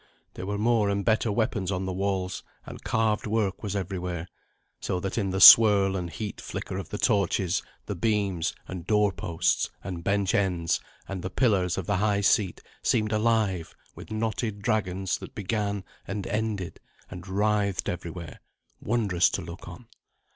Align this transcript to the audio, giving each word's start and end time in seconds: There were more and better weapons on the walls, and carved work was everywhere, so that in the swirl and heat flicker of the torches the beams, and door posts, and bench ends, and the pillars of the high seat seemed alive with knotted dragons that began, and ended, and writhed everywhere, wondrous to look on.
There 0.33 0.47
were 0.47 0.57
more 0.57 0.89
and 0.89 1.05
better 1.05 1.31
weapons 1.31 1.71
on 1.71 1.85
the 1.85 1.93
walls, 1.93 2.41
and 2.65 2.83
carved 2.83 3.27
work 3.27 3.61
was 3.61 3.75
everywhere, 3.75 4.27
so 4.79 4.99
that 4.99 5.15
in 5.15 5.29
the 5.29 5.39
swirl 5.39 5.95
and 5.95 6.09
heat 6.09 6.41
flicker 6.41 6.79
of 6.79 6.89
the 6.89 6.97
torches 6.97 7.61
the 7.85 7.93
beams, 7.93 8.55
and 8.67 8.87
door 8.87 9.11
posts, 9.11 9.69
and 9.83 10.03
bench 10.03 10.33
ends, 10.33 10.79
and 11.07 11.21
the 11.21 11.29
pillars 11.29 11.77
of 11.77 11.85
the 11.85 11.97
high 11.97 12.21
seat 12.21 12.61
seemed 12.81 13.11
alive 13.11 13.75
with 13.93 14.09
knotted 14.09 14.63
dragons 14.63 15.19
that 15.19 15.35
began, 15.35 15.83
and 16.07 16.25
ended, 16.25 16.79
and 17.11 17.27
writhed 17.27 17.87
everywhere, 17.87 18.41
wondrous 18.81 19.29
to 19.29 19.43
look 19.43 19.67
on. 19.67 19.85